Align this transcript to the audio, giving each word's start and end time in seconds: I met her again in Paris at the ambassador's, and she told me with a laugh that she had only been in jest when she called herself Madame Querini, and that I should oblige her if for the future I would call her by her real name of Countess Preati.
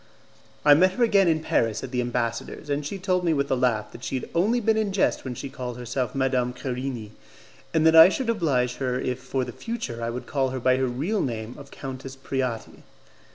I 0.65 0.73
met 0.73 0.93
her 0.93 1.03
again 1.03 1.27
in 1.27 1.41
Paris 1.43 1.83
at 1.83 1.91
the 1.91 2.01
ambassador's, 2.01 2.71
and 2.71 2.83
she 2.83 2.97
told 2.97 3.23
me 3.23 3.35
with 3.35 3.51
a 3.51 3.55
laugh 3.55 3.91
that 3.91 4.03
she 4.03 4.15
had 4.19 4.27
only 4.33 4.59
been 4.59 4.75
in 4.75 4.91
jest 4.91 5.23
when 5.23 5.35
she 5.35 5.47
called 5.47 5.77
herself 5.77 6.15
Madame 6.15 6.53
Querini, 6.55 7.11
and 7.71 7.85
that 7.85 7.95
I 7.95 8.09
should 8.09 8.27
oblige 8.31 8.77
her 8.77 8.99
if 8.99 9.19
for 9.19 9.45
the 9.45 9.51
future 9.51 10.01
I 10.03 10.09
would 10.09 10.25
call 10.25 10.49
her 10.49 10.59
by 10.59 10.77
her 10.77 10.87
real 10.87 11.21
name 11.21 11.55
of 11.55 11.69
Countess 11.69 12.15
Preati. 12.15 12.81